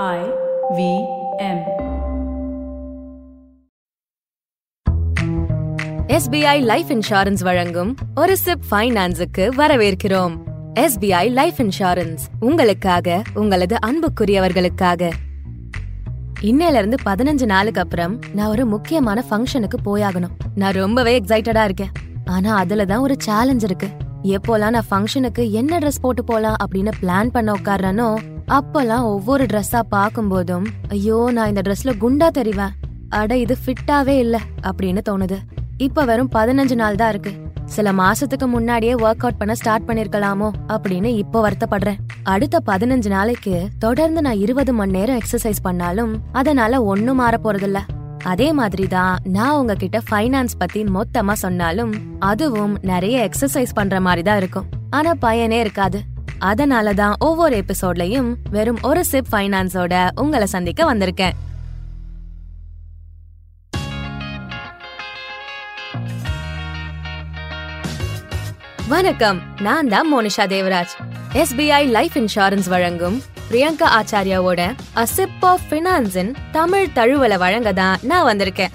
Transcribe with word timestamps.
I 0.00 0.20
V 0.76 0.82
M. 1.38 1.58
SBI 6.08 6.60
life 6.60 6.86
insurance 6.88 7.42
வழங்கும் 7.42 7.96
ஒரு 8.16 8.36
chip 8.36 8.64
ஃபைனான்ஸுக்கு 8.70 9.48
வரவேற்கிறோம். 9.56 10.36
எஸ்பிஐ 10.74 11.30
லைஃப் 11.30 11.54
இன்சூரன்ஸ் 11.58 12.24
உங்களுக்காக 12.40 13.22
உங்களது 13.34 13.76
அன்புக்குரியவர்களுக்காக. 13.86 15.12
இன்னையில 16.40 16.74
இருந்து 16.74 16.96
பதினஞ்சு 17.04 17.44
நாளுக்கு 17.44 17.80
அப்புறம் 17.80 18.18
நான் 18.34 18.48
ஒரு 18.48 18.66
முக்கியமான 18.66 19.24
ஃபங்க்ஷனுக்கு 19.30 19.80
போயாகணும். 19.84 20.34
நான் 20.54 20.72
ரொம்பவே 20.72 21.20
எக்ஸைட்டடா 21.20 21.64
இருக்கேன். 21.64 21.92
ஆனா 22.24 22.54
அதுல 22.54 22.84
தான் 22.84 22.98
ஒரு 22.98 23.16
சேலஞ்ச் 23.18 23.64
இருக்கு. 23.64 23.88
எப்போலாம் 24.22 24.70
நான் 24.70 24.90
ஃபங்க்ஷனுக்கு 24.90 25.50
என்ன 25.50 25.78
ட்ரெஸ் 25.78 26.02
போட்டு 26.02 26.24
போலாம் 26.24 26.56
அப்படின்னு 26.64 26.90
பிளான் 27.02 27.28
பண்ண 27.28 27.52
உட்கார்றனோ 27.52 28.10
அப்பெல்லாம் 28.48 29.02
ஒவ்வொரு 29.02 29.44
ட்ரெஸ்ஸா 29.44 29.82
பார்க்கும்போதும் 29.90 30.66
ஐயோ 30.88 31.30
நான் 31.32 31.48
இந்த 31.48 31.60
ட்ரெஸ்ல 31.60 31.92
குண்டா 32.02 32.28
தெரிவேன். 32.38 32.70
அட 33.08 33.36
இது 33.36 33.56
ஃபிட்டாவே 33.66 34.18
இல்ல 34.18 34.40
அப்படின்னு 34.62 35.00
தோணுது. 35.10 35.38
இப்ப 35.76 36.04
வெறும் 36.04 36.30
பதினஞ்சு 36.34 36.74
நாள் 36.74 36.94
தான் 36.94 37.08
இருக்கு. 37.08 37.32
சில 37.64 37.92
மாசத்துக்கு 37.92 38.46
முன்னாடியே 38.46 38.94
ஒர்க் 38.94 39.24
அவுட் 39.24 39.38
பண்ண 39.38 39.54
ஸ்டார்ட் 39.54 39.88
பண்ணிருக்கலாமோ 39.88 40.50
அப்படின்னு 40.68 41.04
இப்போ 41.04 41.50
வருத்தப்படுறேன். 41.50 41.98
அடுத்த 42.22 42.60
பதினஞ்சு 42.66 43.08
நாளைக்கு 43.08 43.68
தொடர்ந்து 43.78 44.20
நான் 44.20 44.36
இருபது 44.36 44.72
மணி 44.72 44.90
நேரம் 44.90 45.20
எக்ஸசைஸ் 45.20 45.60
பண்ணாலும் 45.62 46.22
அதனால 46.32 46.82
ஒன்னும் 46.82 47.16
மாற 47.16 47.38
போறதில்ல. 47.44 47.80
அதே 48.24 48.52
மாதிரி 48.52 48.86
தான் 48.86 49.18
நான் 49.24 49.56
உங்ககிட்ட 49.56 50.00
ஃபைனான்ஸ் 50.10 50.58
பத்தி 50.58 50.82
மொத்தமா 50.82 51.32
சொன்னாலும் 51.32 51.92
அதுவும் 52.18 52.78
நிறைய 52.82 53.28
எக்ஸசைஸ் 53.28 53.72
பண்ற 53.74 54.00
மாதிரி 54.00 54.22
தான் 54.22 54.36
இருக்கும். 54.36 54.66
ஆனா 54.90 55.14
பயனே 55.14 55.60
இருக்காது. 55.60 56.00
அதனால 56.50 56.92
தான் 57.00 57.14
ஒவ்வொரு 57.26 57.54
எபிசோட்லயும் 57.62 58.28
வெறும் 58.54 58.78
ஒரு 58.88 59.04
சிப் 59.10 59.28
ஃபைனான்ஸோட 59.32 59.94
உங்களை 60.22 60.46
சந்திக்க 60.46 60.94
வந்திருக்கேன். 60.94 61.34
வணக்கம் 68.88 69.38
நான் 69.66 69.90
தான் 69.92 70.08
Monisha 70.14 70.46
Devaraj. 70.54 70.94
SBI 71.42 71.82
life 71.96 72.16
insurance 72.20 72.68
வழங்கும் 72.74 73.18
பிரியங்கா 73.50 73.86
ஆச்சாரியாவோட 73.98 74.60
அசிப் 75.02 75.44
ஆஃப் 75.50 75.64
ஃபினான்ஸின் 75.70 76.32
தமிழ் 76.56 76.88
தழுவலை 76.94 77.38
வழங்க 77.44 77.72
தான் 77.72 77.98
நான் 78.02 78.26
வந்திருக்கேன். 78.30 78.74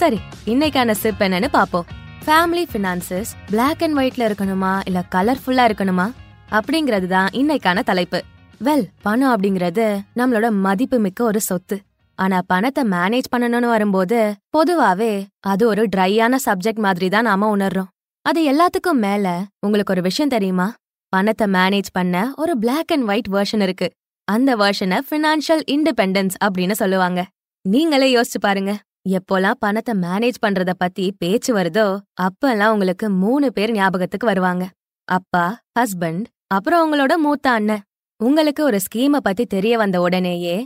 சரி 0.00 0.20
இன்னைக்கான 0.52 0.90
சிப் 1.02 1.22
என்னன்னு 1.26 1.50
பாப்போம் 1.58 1.86
ஃபேமிலி 2.26 2.64
ஃபினான்சஸ் 2.72 3.30
பிளாக் 3.50 3.82
அண்ட் 3.82 3.98
ஒயிட்ல 3.98 4.28
இருக்கணுமா? 4.30 4.72
இல்ல 4.84 5.02
கலர்ஃபுல்லா 5.14 5.66
இருக்கணுமா? 5.70 6.08
அப்படிங்கிறது 6.56 7.06
தான் 7.06 7.28
இன்னைக்கான 7.40 7.82
தலைப்பு. 7.90 8.20
வெல் 8.64 8.86
பணம் 9.02 9.32
அப்படிங்கிறது 9.34 9.86
நம்மளோட 10.18 10.46
மதிப்பு 10.66 10.98
மிக்க 10.98 11.20
ஒரு 11.24 11.40
சொத்து. 11.40 11.76
ஆனா 12.18 12.38
பணத்தை 12.46 12.82
மேனேஜ் 12.94 13.28
பண்ணணும்னு 13.34 13.68
வரும்போது 13.74 14.18
பொதுவாவே 14.56 15.12
அது 15.52 15.62
ஒரு 15.72 15.82
ட்ரையான 15.94 16.34
சப்ஜெக்ட் 16.46 16.82
மாதிரி 16.86 17.08
தான் 17.08 17.28
நாம 17.30 17.48
உணர்றோம். 17.56 17.90
அது 18.26 18.40
எல்லாத்துக்கும் 18.52 19.00
மேல 19.04 19.26
உங்களுக்கு 19.66 19.94
ஒரு 19.94 20.02
விஷயம் 20.08 20.32
தெரியுமா? 20.34 20.66
பணத்தை 21.12 21.46
மேனேஜ் 21.56 21.90
பண்ண 21.92 22.16
ஒரு 22.36 22.52
பிளாக் 22.58 22.92
அண்ட் 22.94 23.06
ஒயிட் 23.10 23.30
வேர்ஷன் 23.36 23.62
இருக்கு. 23.66 23.88
அந்த 24.28 24.50
வேர்ஷனை 24.56 24.98
ஃபினான்ஷியல் 25.08 25.64
இண்டிபெண்டன்ஸ் 25.74 26.36
அப்படின்னு 26.44 26.76
சொல்லுவாங்க. 26.82 27.20
நீங்களே 27.64 28.08
யோசிச்சு 28.16 28.40
பாருங்க. 28.40 28.72
எப்போலாம் 29.18 29.58
பணத்தை 29.58 29.92
மேனேஜ் 30.04 30.38
பண்றத 30.44 30.72
பத்தி 30.78 31.04
பேச்சு 31.18 31.50
வருதோ 31.56 31.86
அப்பெல்லாம் 32.22 32.72
உங்களுக்கு 32.74 33.06
மூணு 33.22 33.46
பேர் 33.52 33.72
ஞாபகத்துக்கு 33.72 34.26
வருவாங்க. 34.26 34.64
அப்பா 35.08 35.44
ஹஸ்பண்ட் 35.78 36.26
அப்புறம் 36.50 36.82
உங்களோட 36.84 37.12
மூத்த 37.16 37.50
அண்ணன். 37.50 37.82
உங்களுக்கு 38.20 38.62
ஒரு 38.64 38.78
ஸ்கீம 38.86 39.16
பத்தி 39.16 39.44
தெரிய 39.46 39.74
வந்த 39.78 40.00
உடனேயே 40.00 40.56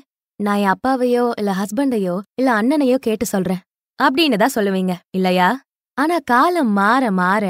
நான் 0.41 0.61
என் 0.63 0.73
அப்பாவையோ 0.75 1.25
இல்ல 1.41 1.51
ஹஸ்பண்டையோ 1.61 2.15
இல்ல 2.41 2.49
அண்ணனையோ 2.61 2.97
கேட்டு 3.07 3.27
சொல்றேன். 3.27 3.61
அப்படின்னு 3.99 4.37
தான் 4.37 4.55
சொல்லுவீங்க 4.55 4.95
இல்லையா? 5.11 5.49
ஆனா 5.99 6.17
காலம் 6.25 6.73
மாற 6.73 7.11
மாற 7.11 7.45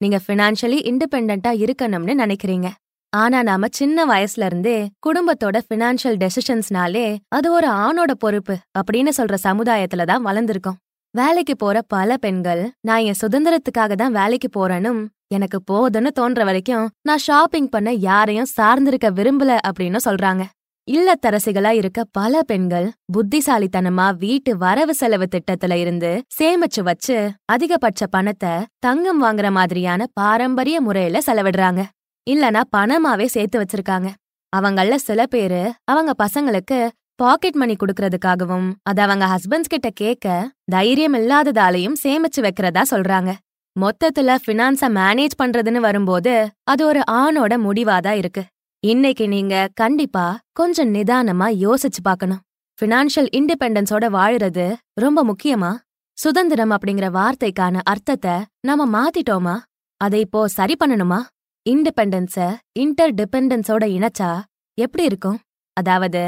நீங்க 0.00 0.18
ஃபினான்ஷியலி 0.24 0.78
இண்டிபெண்டா 0.90 1.52
இருக்கணும்னு 1.64 2.14
நினைக்கிறீங்க. 2.22 2.70
ஆனா 3.12 3.42
நாம 3.42 3.66
சின்ன 3.70 4.06
வயசுல 4.06 4.48
இருந்தே 4.50 4.78
குடும்பத்தோட 5.06 5.56
ஃபினான்ஷியல் 5.66 6.18
டெசிஷன்ஸ்னாலே 6.22 7.06
அது 7.28 7.50
ஒரு 7.52 7.68
ஆணோட 7.84 8.12
பொறுப்பு 8.18 8.56
அப்படின்னு 8.78 9.12
சொல்ற 9.18 9.36
சமுதாயத்துல 9.46 10.06
தான் 10.12 10.26
வளர்ந்துருக்கோம். 10.26 10.78
வேலைக்கு 11.14 11.56
போற 11.56 11.76
பல 11.88 12.16
பெண்கள் 12.16 12.62
நான் 12.80 13.04
என் 13.10 13.20
சுதந்திரத்துக்காக 13.20 13.92
தான் 13.94 14.12
வேலைக்கு 14.12 14.48
போறேனும் 14.56 15.02
எனக்கு 15.38 15.60
போதுன்னு 15.70 16.10
தோன்ற 16.18 16.44
வரைக்கும் 16.44 16.88
நான் 17.08 17.24
ஷாப்பிங் 17.28 17.68
பண்ண 17.68 17.92
யாரையும் 18.08 18.52
சார்ந்திருக்க 18.56 19.08
விரும்பல 19.18 19.52
அப்படின்னு 19.68 20.00
சொல்றாங்க. 20.08 20.44
இல்லத்தரசிகளா 20.88 21.70
இருக்க 21.80 22.00
பல 22.12 22.42
பெண்கள் 22.42 22.86
புத்திசாலித்தனமா 23.12 24.06
வீட்டு 24.16 24.50
வரவு 24.64 24.94
செலவு 24.94 25.26
திட்டத்துல 25.30 25.76
இருந்து 25.84 26.10
சேமிச்சு 26.38 26.82
வச்சு 26.88 27.16
அதிகபட்ச 27.52 28.06
பணத்தை 28.10 28.52
தங்கம் 28.78 29.22
வாங்குற 29.24 29.50
மாதிரியான 29.50 30.08
பாரம்பரிய 30.12 30.80
முறையில 30.80 31.22
செலவிடுறாங்க. 31.26 31.82
இல்லனா 32.26 32.62
பணமாவே 32.76 33.28
சேர்த்து 33.36 33.56
வச்சிருக்காங்க. 33.60 34.10
அவங்கள 34.52 34.96
சில 35.08 35.20
பேரு 35.26 35.62
அவங்க 35.84 36.12
பசங்களுக்கு 36.22 36.78
பாக்கெட் 37.22 37.58
மணி 37.60 37.74
குடுக்கறதுக்காகவும் 37.74 38.68
அது 38.82 39.00
அவங்க 39.02 39.26
ஹஸ்பண்ட்ஸ் 39.32 39.72
கிட்ட 39.72 39.88
கேட்க 39.94 40.36
தைரியம் 40.74 41.16
இல்லாததாலையும் 41.20 41.98
சேமிச்சு 42.04 42.40
வைக்கிறதா 42.46 42.82
சொல்றாங்க. 42.90 43.32
மொத்தத்துல 43.76 44.34
ஃபினான்ஸ 44.42 44.88
மேனேஜ் 44.98 45.34
பண்றதுன்னு 45.42 45.80
வரும்போது 45.86 46.32
அது 46.62 46.82
ஒரு 46.86 47.00
ஆணோட 47.10 47.54
முடிவாதான் 47.64 48.18
இருக்கு. 48.20 48.42
இன்னைக்கு 48.82 49.24
நீங்க 49.28 49.54
கண்டிப்பா 49.74 50.24
கொஞ்சம் 50.52 50.94
நிதானமா 50.94 51.46
யோசிச்சு 51.64 52.00
பார்க்கணும். 52.02 52.42
ஃபினான்ஷியல் 52.78 53.30
இண்டிபெண்டன்ஸோட 53.38 54.04
வாழுறது 54.18 54.66
ரொம்ப 54.94 55.18
முக்கியமா? 55.24 55.72
சுதந்திரம் 56.18 56.70
அப்படிங்கிற 56.70 57.06
வார்த்தைக்கான 57.18 57.80
அர்த்தத்தை 57.84 58.34
நாம 58.60 58.86
மாத்திட்டோமா? 58.96 59.56
அதை 60.00 60.20
இப்போ 60.20 60.40
சரி 60.48 60.76
பண்ணணுமா? 60.84 61.20
இண்டிபெண்டன்ஸ 61.66 62.38
இன்டர் 62.78 63.14
டிபெண்டன்ஸோட 63.14 63.84
இணைச்சா 63.96 64.30
எப்படி 64.78 65.04
இருக்கும்? 65.04 65.38
அதாவது 65.76 66.24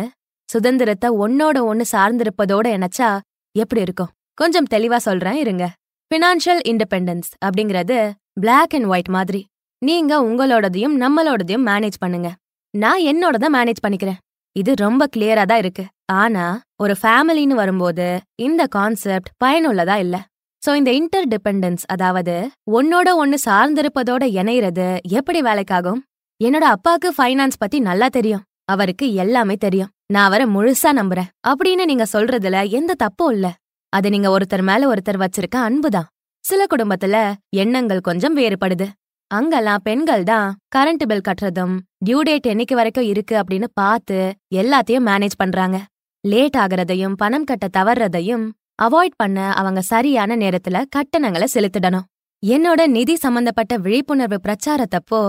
சுதந்திரத்தை 0.48 1.08
ஒன்னோட 1.24 1.58
ஒன்னு 1.70 1.84
சார்ந்திருப்பதோட 1.92 2.66
இணைச்சா 2.76 3.08
எப்படி 3.54 3.80
இருக்கும்? 3.80 4.14
கொஞ்சம் 4.38 4.70
தெளிவா 4.74 4.96
சொல்றேன் 4.96 5.38
இருங்க. 5.44 5.64
ஃபினான்ஷியல் 6.10 6.60
இண்டிபெண்டன்ஸ் 6.68 7.28
அப்படிங்கிறது 7.44 8.10
பிளாக் 8.32 8.74
அண்ட் 8.74 8.84
ஒயிட் 8.84 9.08
மாதிரி. 9.08 9.40
நீங்க 9.82 10.12
உங்களோடதையும் 10.22 10.94
நம்மளோடதையும் 11.02 11.64
மேனேஜ் 11.70 11.98
பண்ணுங்க. 11.98 12.28
நான் 12.74 13.00
என்னோட 13.00 13.36
தான் 13.36 13.54
மேனேஜ் 13.54 13.82
பண்ணிக்கிறேன். 13.86 14.20
இது 14.52 14.74
ரொம்ப 14.74 15.08
கிளியரா 15.16 15.44
தான் 15.46 15.58
இருக்கு. 15.58 15.84
ஆனா 16.12 16.60
ஒரு 16.82 16.94
ஃபேமிலின்னு 17.02 17.56
வரும்போது 17.62 18.06
இந்த 18.34 18.66
கான்செப்ட் 18.66 19.32
பயனுள்ளதா 19.44 19.96
இல்ல? 19.96 20.16
சோ 20.62 20.74
இந்த 20.74 20.92
இன்டர் 20.92 21.28
டிபெண்டன்ஸ் 21.28 21.84
அதாவது 21.86 22.36
ஒன்னோட 22.70 23.08
ஒன்னு 23.14 23.36
சார்ந்திருப்பதோட 23.44 24.24
இணையிறது 24.40 24.98
எப்படி 25.08 25.40
வேலைக்காகும்? 25.40 26.00
என்னோட 26.44 26.66
அப்பாக்கு 26.74 27.10
ஃபைனான்ஸ் 27.18 27.58
பத்தி 27.58 27.80
நல்லா 27.80 28.08
தெரியும். 28.08 28.46
அவருக்கு 28.64 29.14
எல்லாமே 29.14 29.54
தெரியும். 29.54 29.92
நான் 30.12 30.26
அவரை 30.26 30.46
முழுசா 30.46 30.90
நம்புறேன். 31.00 31.30
அப்படின்னு 31.48 31.84
நீங்க 31.84 32.06
சொல்றதுல 32.12 32.68
எந்த 32.78 32.94
தப்பும் 32.94 33.32
இல்ல. 33.32 33.46
அது 33.92 34.10
நீங்க 34.10 34.28
ஒருத்தர் 34.36 34.62
மேல 34.62 34.88
ஒருத்தர் 34.92 35.22
வச்சிருக்க 35.22 35.56
அன்புதான் 35.60 36.08
சில 36.44 36.64
குடும்பத்துல 36.64 37.16
எண்ணங்கள் 37.56 38.00
கொஞ்சம் 38.00 38.36
வேறுபடுது. 38.36 38.86
அங்கெல்லாம் 39.30 39.82
பெண்கள் 39.82 40.22
தான் 40.22 40.48
கரண்ட் 40.76 41.04
பில் 41.06 41.26
கட்டுறதும் 41.28 41.74
டியூ 42.04 42.18
டேட் 42.20 42.46
என்னைக்கு 42.46 42.74
வரைக்கும் 42.74 43.04
இருக்கு 43.04 43.34
அப்படின்னு 43.36 43.68
பார்த்து 43.72 44.18
எல்லாத்தையும் 44.54 45.06
மேனேஜ் 45.08 45.38
பண்றாங்க. 45.38 45.76
லேட் 46.24 46.56
ஆகுறதையும் 46.56 47.16
பணம் 47.16 47.44
கட்ட 47.44 47.66
தவறதையும் 47.76 48.44
அவாய்ட் 48.82 49.16
பண்ண 49.16 49.52
அவங்க 49.52 49.80
சரியான 49.80 50.36
நேரத்துல 50.36 50.82
கட்டணங்களை 50.88 51.48
செலுத்திடணும். 51.54 52.06
என்னோட 52.42 52.80
நிதி 52.86 53.16
சம்பந்தப்பட்ட 53.16 53.76
விழிப்புணர்வு 53.76 54.38
பிரச்சாரத்தப்போ 54.42 55.20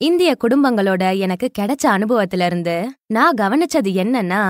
இந்திய 0.00 0.30
குடும்பங்களோட 0.44 1.02
எனக்கு 1.18 1.50
கிடைச்ச 1.58 1.84
அனுபவத்துல 1.86 2.46
இருந்து 2.46 2.76
நான் 3.06 3.38
கவனிச்சது 3.40 3.90
என்னன்னா 4.02 4.42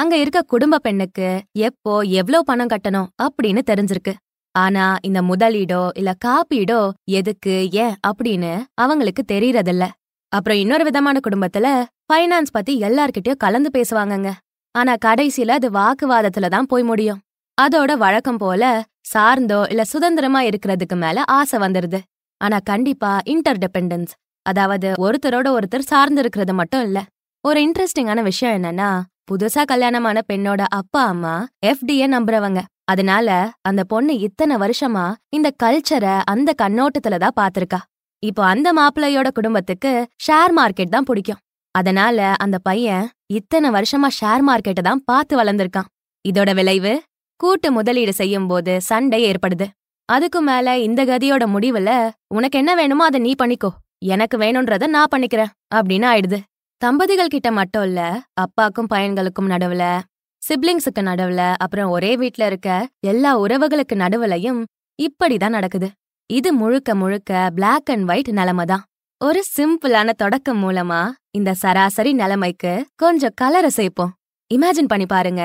அங்க 0.00 0.14
இருக்க 0.16 0.40
குடும்ப 0.42 0.74
பெண்ணுக்கு 0.78 1.28
எப்போ 1.60 1.92
எவ்ளோ 2.20 2.38
பணம் 2.40 2.70
கட்டணும் 2.70 3.08
அப்படின்னு 3.22 3.62
தெரிஞ்சிருக்கு. 3.70 4.12
ஆனா 4.54 4.84
இந்த 5.02 5.20
முதலீடோ 5.22 5.80
இல்ல 5.94 6.10
காப்பீடோ 6.24 6.78
எதுக்கு 7.10 7.54
ஏன் 7.84 7.96
அப்படின்னு 8.08 8.52
அவங்களுக்கு 8.74 9.22
தெரியறதில்ல. 9.24 9.84
அப்புறம் 10.32 10.58
இன்னொரு 10.58 10.84
விதமான 10.84 11.18
குடும்பத்துல 11.18 11.66
ஃபைனான்ஸ் 12.06 12.52
பத்தி 12.52 12.72
எல்லார்கிட்டயும் 12.82 13.42
கலந்து 13.44 13.70
பேசுவாங்கங்க. 13.78 14.30
ஆனா 14.74 14.92
கடைசியில 15.06 15.56
அது 15.56 15.68
வாக்குவாதத்துல 15.70 16.48
தான் 16.48 16.66
போய் 16.66 16.82
முடியும். 16.82 17.20
அதோட 17.58 17.92
வழக்கம் 17.96 18.36
போல 18.36 18.64
சார்ந்தோ 19.08 19.60
இல்ல 19.70 19.82
சுதந்திரமா 19.84 20.40
இருக்கிறதுக்கு 20.40 20.96
மேல 20.96 21.22
ஆசை 21.30 21.58
வந்துருது. 21.58 22.00
ஆனா 22.40 22.58
கண்டிப்பா 22.64 23.12
இன்டர் 23.24 23.58
டிபெண்டன்ஸ் 23.58 24.12
அதாவது 24.46 24.88
ஒருத்தரோட 25.00 25.48
ஒருத்தர் 25.56 25.90
சார்ந்து 25.90 26.20
இருக்கிறது 26.20 26.52
மட்டும் 26.54 26.84
இல்ல. 26.84 26.98
ஒரு 27.44 27.58
இன்ட்ரெஸ்டிங்கான 27.60 28.20
விஷயம் 28.22 28.56
என்னன்னா 28.58 28.88
புதுசா 29.30 29.62
கல்யாணமான 29.70 30.18
பெண்ணோட 30.30 30.62
அப்பா 30.78 31.00
அம்மா 31.10 31.34
எஃப்டிய 31.70 32.06
நம்புறவங்க. 32.14 32.60
அதனால 32.92 33.28
அந்த 33.68 33.82
பொண்ணு 33.92 34.14
இத்தனை 34.26 34.54
வருஷமா 34.62 35.04
இந்த 35.36 35.48
கல்ச்சரை 35.62 36.14
அந்த 36.32 36.50
கண்ணோட்டத்துல 36.62 37.18
தான் 37.24 37.36
பாத்திருக்கா 37.40 37.80
இப்போ 38.22 38.42
அந்த 38.52 38.68
மாப்பிள்ளையோட 38.78 39.28
குடும்பத்துக்கு 39.36 39.92
ஷேர் 40.26 40.54
மார்க்கெட் 40.58 40.94
தான் 40.96 41.06
பிடிக்கும். 41.10 41.40
அதனால 41.74 42.18
அந்த 42.44 42.56
பையன் 42.68 43.06
இத்தனை 43.38 43.68
வருஷமா 43.76 44.08
ஷேர் 44.18 44.44
மார்க்கெட்டை 44.48 44.82
தான் 44.88 45.04
பார்த்து 45.10 45.34
வளர்ந்திருக்கான். 45.40 45.88
இதோட 46.24 46.50
விளைவு 46.60 46.94
கூட்டு 47.40 47.68
முதலீடு 47.78 48.12
செய்யும் 48.20 48.48
போது 48.50 48.72
சண்டை 48.90 49.20
ஏற்படுது. 49.30 49.66
அதுக்கு 50.08 50.40
மேல 50.50 50.76
இந்த 50.88 51.00
கதியோட 51.10 51.44
முடிவுல 51.54 51.90
உனக்கு 52.36 52.58
என்ன 52.62 52.72
வேணுமோ 52.80 53.04
அதை 53.10 53.20
நீ 53.26 53.34
பண்ணிக்கோ. 53.42 53.70
எனக்கு 54.14 54.36
வேணும்ன்றத 54.44 54.86
நான் 54.96 55.12
பண்ணிக்கிறேன். 55.14 55.52
அப்படின்னு 55.78 56.06
ஆயிடுது. 56.12 56.38
தம்பதிகள் 56.80 57.32
கிட்ட 57.32 57.48
மட்டும் 57.50 57.82
இல்ல 57.82 58.00
அப்பாக்கும் 58.42 58.86
பையன்களுக்கும் 58.92 59.48
நடுவுல 59.52 59.84
சிப்லிங்ஸுக்கு 60.42 61.02
நடுவுல 61.08 61.40
அப்புறம் 61.64 61.90
ஒரே 61.90 62.12
வீட்ல 62.16 62.42
இருக்க 62.46 62.68
எல்லா 63.10 63.30
உறவுகளுக்கு 63.40 63.94
நடுவுலயும் 64.02 64.60
இப்படிதான் 64.98 65.54
நடக்குது. 65.56 65.88
இது 66.30 66.50
முழுக்க 66.52 66.94
முழுக்க 66.94 67.50
பிளாக் 67.56 67.90
அண்ட் 67.94 68.06
ஒயிட் 68.10 68.30
நிலைமை 68.38 68.64
தான் 68.64 68.84
ஒரு 69.20 69.40
சிம்பிளான 69.56 70.14
தொடக்கம் 70.22 70.62
மூலமா 70.64 71.00
இந்த 71.38 71.54
சராசரி 71.62 72.12
நிலைமைக்கு 72.12 72.72
கொஞ்சம் 73.02 73.36
கலரை 73.42 73.70
சேர்ப்போம். 73.78 74.14
இமேஜின் 74.50 74.90
பண்ணி 74.92 75.06
பாருங்க 75.06 75.42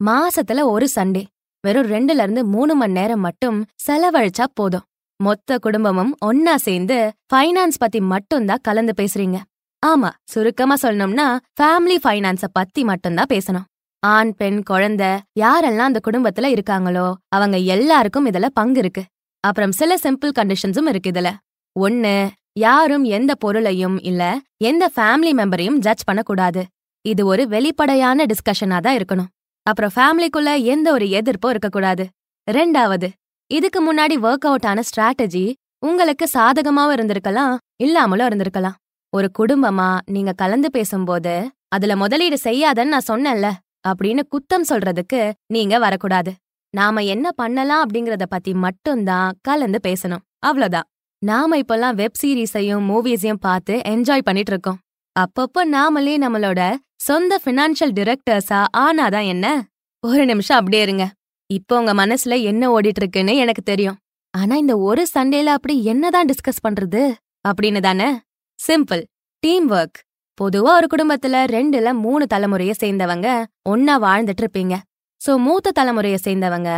மாசத்துல 0.00 0.64
ஒரு 0.74 0.88
சண்டே 0.96 1.24
வெறும் 1.64 1.92
ரெண்டுல 1.94 2.24
இருந்து 2.24 2.44
மூணு 2.54 2.74
மணி 2.74 2.98
நேரம் 3.00 3.24
மட்டும் 3.28 3.60
செலவழிச்சா 3.86 4.48
போதும். 4.54 4.86
மொத்த 5.20 5.58
குடும்பமும் 5.58 6.14
ஒன்னா 6.24 6.56
சேர்ந்து 6.66 6.98
ஃபைனான்ஸ் 7.30 7.82
பத்தி 7.84 8.00
மட்டும்தான் 8.14 8.66
கலந்து 8.68 8.94
பேசுறீங்க. 9.00 9.38
ஆமா 9.82 10.10
சுருக்கமா 10.24 10.74
சொல்லணும்னா 10.82 11.26
ஃபேமிலி 11.58 11.96
ஃபைனான்ஸ 12.04 12.46
பத்தி 12.52 12.84
மட்டும்தான் 12.84 13.30
பேசணும். 13.32 13.66
ஆண் 14.02 14.32
பெண் 14.34 14.58
குழந்தை 14.62 15.10
யாரெல்லாம் 15.40 15.90
அந்த 15.90 16.00
குடும்பத்துல 16.06 16.48
இருக்காங்களோ 16.54 17.06
அவங்க 17.28 17.56
எல்லாருக்கும் 17.74 18.26
இதுல 18.26 18.46
பங்கு 18.52 18.78
இருக்கு. 18.78 19.02
அப்புறம் 19.44 19.72
சில 19.72 19.94
சிம்பிள் 20.02 20.32
கண்டிஷன்ஸும் 20.38 20.88
இருக்கு 20.88 21.10
இதுல. 21.10 21.30
ஒன்னு 21.76 22.14
யாரும் 22.52 23.04
எந்த 23.18 23.32
பொருளையும் 23.34 23.96
இல்ல 24.02 24.22
எந்த 24.64 24.84
ஃபேமிலி 24.96 25.32
மெம்பரையும் 25.40 25.78
ஜட்ஜ் 25.78 26.04
பண்ணக்கூடாது. 26.04 26.62
இது 27.04 27.26
ஒரு 27.26 27.42
வெளிப்படையான 27.48 28.26
டிஸ்கஷனா 28.30 28.78
தான் 28.80 28.98
இருக்கணும். 28.98 29.30
அப்புறம் 29.66 29.94
ஃபேமிலிக்குள்ள 29.96 30.50
எந்த 30.74 30.88
ஒரு 30.92 31.06
எதிர்ப்பும் 31.20 31.52
இருக்கக்கூடாது. 31.54 32.04
ரெண்டாவது 32.48 33.08
இதுக்கு 33.50 33.80
முன்னாடி 33.86 34.14
ஒர்க் 34.26 34.46
அவுட் 34.48 34.66
ஆன 34.70 34.82
ஸ்ட்ராட்டஜி 34.88 35.44
உங்களுக்கு 35.86 36.26
சாதகமாவும் 36.34 36.94
இருந்திருக்கலாம் 36.96 37.54
இல்லாமலும் 37.76 38.28
இருந்திருக்கலாம். 38.28 38.76
ஒரு 39.10 39.30
குடும்பமா 39.38 39.98
நீங்க 40.04 40.32
கலந்து 40.32 40.70
பேசும்போது 40.70 41.50
அதுல 41.68 41.96
முதலீடு 41.96 42.38
செய்யாதன்னு 42.44 42.84
நான் 42.84 43.08
சொன்னேன்ல 43.12 43.52
அப்படின்னு 43.88 44.22
குத்தம் 44.30 44.68
சொல்றதுக்கு 44.68 45.32
நீங்க 45.46 45.78
வரக்கூடாது. 45.78 46.32
நாம 46.70 47.04
என்ன 47.04 47.32
பண்ணலாம் 47.32 47.88
அப்படிங்கறத 47.88 48.22
பத்தி 48.28 48.54
மட்டும்தான் 48.54 49.32
கலந்து 49.40 49.78
பேசணும். 49.88 50.24
அவ்வளவுதான். 50.38 50.88
நாம 51.18 51.58
இப்பெல்லாம் 51.58 51.94
வெப் 51.94 52.18
சீரிஸையும் 52.22 52.84
மூவிஸையும் 52.90 53.40
பார்த்து 53.40 53.80
என்ஜாய் 53.88 54.24
பண்ணிட்டு 54.24 54.52
இருக்கோம் 54.52 54.78
அப்பப்போ 55.20 55.62
நாமளே 55.72 56.14
நம்மளோட 56.24 56.74
சொந்த 56.96 57.40
ஃபினான்ஷியல் 57.44 57.94
டிரெக்டர்ஸா 57.98 58.64
ஆனாதான் 58.76 59.26
என்ன? 59.26 59.68
ஒரு 60.06 60.24
நிமிஷம் 60.24 60.58
அப்படியே 60.58 60.82
இருங்க. 60.82 61.12
இப்போ 61.46 61.78
உங்க 61.78 61.94
மனசுல 61.94 62.42
என்ன 62.42 62.78
ஓடிட்டு 62.78 62.96
இருக்குன்னு 62.96 63.36
எனக்கு 63.36 63.62
தெரியும். 63.62 63.96
ஆனா 64.30 64.56
இந்த 64.56 64.78
ஒரு 64.78 65.06
சண்டேல 65.14 65.44
அப்படி 65.44 65.84
என்னதான் 65.84 66.26
டிஸ்கஸ் 66.26 66.64
பண்றது? 66.68 67.12
அப்படின்னு 67.48 67.80
தானே? 67.80 68.20
சிம்பிள் 68.58 69.02
டீம் 69.42 69.66
ஒர்க் 69.70 69.98
பொதுவா 70.38 70.70
ஒரு 70.78 70.86
குடும்பத்துல 70.92 71.36
ரெண்டுல 71.54 71.88
மூணு 72.04 72.24
தலைமுறைய 72.26 72.72
சேர்ந்தவங்க 72.80 73.26
ஒன்னா 73.70 73.94
வாழ்ந்துட்டு 74.04 74.42
இருப்பீங்க. 74.42 74.74
சோ 75.20 75.32
மூத்த 75.44 75.72
தலைமுறைய 75.78 76.16
சேர்ந்தவங்க 76.24 76.70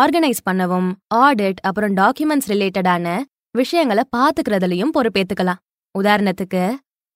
ஆர்கனைஸ் 0.00 0.40
பண்ணவும் 0.48 0.88
ஆடிட் 1.14 1.60
அப்புறம் 1.68 1.94
டாக்குமெண்ட்ஸ் 2.00 2.48
ரிலேட்டடான 2.52 3.14
விஷயங்களை 3.54 4.04
பாத்துக்கிறதுலயும் 4.16 4.94
பொறுப்பேத்துக்கலாம். 4.96 5.60
உதாரணத்துக்கு 5.94 6.62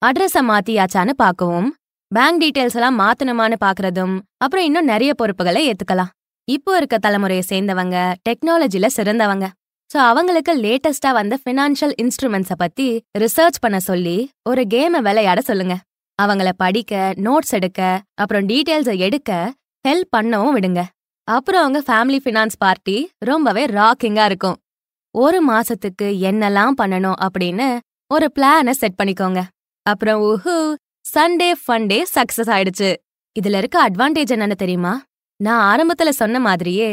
அட்ரஸ 0.01 0.43
மாத்தியாச்சான்னு 0.51 1.15
பார்க்கவும் 1.23 1.69
பேங்க் 2.11 2.41
டீடைல்ஸ் 2.43 2.77
எல்லாம் 2.79 2.99
மாத்தணுமான்னு 3.03 3.59
பாக்குறதும் 3.65 4.15
அப்புறம் 4.43 4.67
இன்னும் 4.69 4.89
நிறைய 4.93 5.13
பொறுப்புகளை 5.13 5.63
ஏத்துக்கலாம். 5.71 6.13
இப்போ 6.47 6.71
இருக்க 6.77 6.97
தலைமுறையை 6.97 7.43
சேர்ந்தவங்க 7.49 7.97
டெக்னாலஜில 8.29 8.87
சிறந்தவங்க. 8.97 9.47
சோ 9.91 9.97
அவங்களுக்கு 9.97 10.53
லேட்டஸ்டா 10.57 11.09
வந்த 11.11 11.37
ஃபினான்ஷியல் 11.43 11.93
இன்ஸ்ட்ருமெண்ட்ஸை 12.01 12.55
பத்தி 12.57 13.03
ரிசர்ச் 13.19 13.57
பண்ண 13.59 13.79
சொல்லி 13.79 14.17
ஒரு 14.49 14.61
கேமை 14.73 14.99
விளையாட 15.07 15.41
சொல்லுங்க. 15.41 15.75
அவங்கள 16.21 16.49
படிக்க 16.57 17.13
நோட்ஸ் 17.17 17.55
எடுக்க 17.57 18.01
அப்புறம் 18.13 18.47
டீட்டெயில்ஸை 18.47 18.97
எடுக்க 18.97 19.53
ஹெல்ப் 19.87 20.11
பண்ணவும் 20.17 20.53
விடுங்க. 20.57 20.81
அப்புறம் 21.27 21.61
அவங்க 21.61 21.81
ஃபேமிலி 21.87 22.19
ஃபினான்ஸ் 22.23 22.57
பார்ட்டி 22.57 23.09
ரொம்பவே 23.19 23.65
ராக்கிங்கா 23.65 24.25
இருக்கும். 24.25 24.57
ஒரு 25.15 25.39
மாசத்துக்கு 25.51 26.07
என்னெல்லாம் 26.29 26.73
பண்ணணும் 26.81 27.19
அப்படின்னு 27.25 27.79
ஒரு 28.13 28.31
பிளானை 28.39 28.69
செட் 28.69 28.99
பண்ணிக்கோங்க. 29.03 29.41
அப்புறம் 29.85 30.21
ஊஹூ 30.21 30.55
சண்டே 31.13 31.51
ஃபண்டே 31.67 32.01
சக்சஸ் 32.15 32.51
ஆயிடுச்சு. 32.55 32.89
இதுல 33.35 33.57
இருக்க 33.57 33.89
அட்வான்டேஜ் 33.89 34.33
என்னன்னு 34.35 34.55
தெரியுமா? 34.55 34.93
நான் 35.35 35.63
ஆரம்பத்துல 35.71 36.09
சொன்ன 36.09 36.39
மாதிரியே 36.39 36.89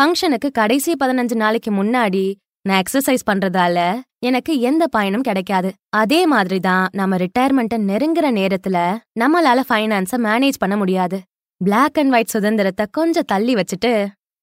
ஃபங்க்ஷனுக்கு 0.00 0.48
கடைசி 0.58 0.92
பதினஞ்சு 1.00 1.34
நாளைக்கு 1.40 1.70
முன்னாடி 1.78 2.22
நான் 2.66 2.78
எக்ஸசைஸ் 2.82 3.24
பண்றதால 3.30 3.78
எனக்கு 4.28 4.52
எந்த 4.68 4.84
பயனும் 4.94 5.24
கிடைக்காது. 5.26 5.70
அதே 6.00 6.20
மாதிரி 6.32 6.58
தான் 6.68 6.84
நம்ம 7.00 7.16
ரிட்டையர்மெண்ட்டை 7.22 7.78
நெருங்குற 7.88 8.26
நேரத்துல 8.38 8.76
நம்மளால 9.22 9.64
ஃபைனான்ஸ 9.68 10.20
மேனேஜ் 10.26 10.60
பண்ண 10.62 10.76
முடியாது. 10.82 11.18
பிளாக் 11.60 11.98
அண்ட் 12.02 12.14
ஒயிட் 12.16 12.32
சுதந்திரத்தை 12.34 12.86
கொஞ்சம் 12.98 13.28
தள்ளி 13.32 13.56
வச்சுட்டு 13.60 13.92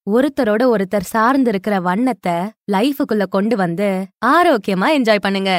ஒருத்தரோட 0.08 0.68
ஒருத்தர் 0.74 1.10
சார்ந்து 1.14 1.52
இருக்கிற 1.54 1.80
வண்ணத்தை 1.90 2.36
லைஃபுக்குள்ள 2.76 3.28
கொண்டு 3.38 3.58
வந்து 3.64 3.90
ஆரோக்கியமா 4.36 4.90
என்ஜாய் 5.00 5.26
பண்ணுங்க. 5.28 5.52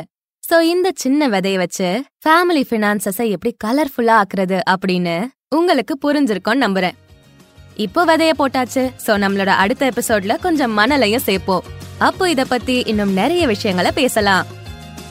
சோ 0.42 0.58
இந்த 0.74 0.94
சின்ன 1.04 1.30
விதைய 1.34 1.62
வச்சு 1.64 1.90
ஃபேமிலி 2.24 2.64
ஃபினான்சஸ 2.70 3.20
எப்படி 3.34 3.54
கலர்ஃபுல்லா 3.66 4.22
ஆக்குறது 4.22 4.60
அப்படின்னு 4.74 5.18
உங்களுக்கு 5.58 5.96
புரிஞ்சிருக்கும்னு 6.06 6.66
நம்புறேன். 6.66 6.96
இப்போ 7.78 8.04
விதைய 8.06 8.30
போட்டாச்சு. 8.38 8.92
சோ 9.06 9.10
நம்மளோட 9.22 9.46
அடுத்த 9.46 9.90
எபிசோட்ல 9.90 10.36
கொஞ்சம் 10.36 10.78
மணலையும் 10.78 11.16
சேர்ப்போம். 11.16 11.62
அப்போ 11.98 12.30
இத 12.30 12.44
பத்தி 12.44 12.80
இன்னும் 12.80 13.12
நிறைய 13.12 13.46
விஷயங்களை 13.46 13.90
பேசலாம். 13.92 14.46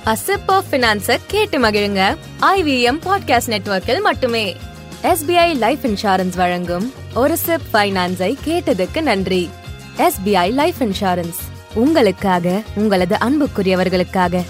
அசிப் 0.05 0.47
ஆஃப் 0.47 0.65
பினான்ஸ 0.71 1.17
கேட்டு 1.27 1.59
மகிழுங்க. 1.59 2.17
ஐவிஎம் 2.41 2.99
பாட்காஸ்ட் 3.05 3.47
நெட்வொர்க்கில் 3.47 4.01
மட்டுமே. 4.01 4.55
எஸ்பிஐ 5.03 5.57
லைஃப் 5.57 5.79
இன்சூரன்ஸ் 5.83 6.35
வழங்கும் 6.35 6.93
ஒரு 7.13 7.37
சிப் 7.37 7.67
ஃபைனான்ஸை 7.73 8.37
கேட்டதுக்கு 8.45 9.01
நன்றி. 9.01 9.49
எஸ்பிஐ 9.97 10.53
லைஃப் 10.53 10.75
இன்சூரன்ஸ் 10.79 11.39
உங்களுக்காக 11.73 12.61
உங்களது 12.75 13.15
அன்புக்குரியவர்களுக்காக. 13.15 14.43